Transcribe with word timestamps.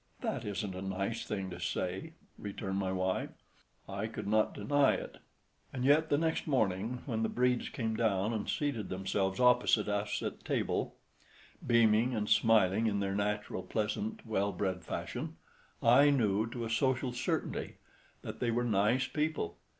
"That 0.21 0.45
isn't 0.45 0.73
a 0.73 0.81
nice 0.81 1.27
thing 1.27 1.51
to 1.51 1.59
say," 1.59 2.13
returned 2.39 2.79
my 2.79 2.91
wife. 2.91 3.29
I 3.87 4.07
could 4.07 4.25
not 4.27 4.55
deny 4.55 4.93
it. 4.95 5.19
And 5.71 5.85
yet, 5.85 6.09
the 6.09 6.17
next 6.17 6.47
morning, 6.47 7.03
when 7.05 7.21
the 7.21 7.29
Bredes 7.29 7.69
came 7.71 7.95
down 7.95 8.33
and 8.33 8.49
seated 8.49 8.89
themselves 8.89 9.39
opposite 9.39 9.87
us 9.87 10.23
at 10.23 10.43
table, 10.43 10.95
beaming 11.67 12.15
and 12.15 12.27
smiling 12.27 12.87
in 12.87 12.99
their 12.99 13.13
natural, 13.13 13.61
pleasant, 13.61 14.25
well 14.25 14.51
bred 14.51 14.83
fashion, 14.83 15.35
I 15.83 16.09
knew, 16.09 16.49
to 16.49 16.65
a 16.65 16.69
social 16.71 17.13
certainty, 17.13 17.75
that 18.23 18.39
they 18.39 18.49
were 18.49 18.63
"nice" 18.65 19.05
people. 19.07 19.59